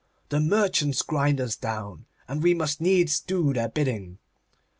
The 0.29 0.39
merchants 0.39 1.03
grind 1.03 1.39
us 1.39 1.55
down, 1.55 2.07
and 2.27 2.41
we 2.41 2.55
must 2.55 2.81
needs 2.81 3.19
do 3.19 3.53
their 3.53 3.69
bidding. 3.69 4.17